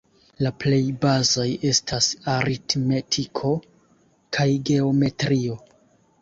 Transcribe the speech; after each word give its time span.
La 0.43 0.51
plej 0.61 0.77
bazaj 1.03 1.45
estas 1.71 2.07
aritmetiko 2.37 3.53
kaj 4.39 4.49
geometrio. 4.71 5.61